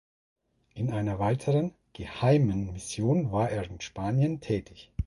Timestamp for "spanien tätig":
3.79-4.91